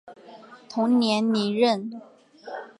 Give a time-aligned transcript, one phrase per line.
[0.67, 2.01] 同年离任。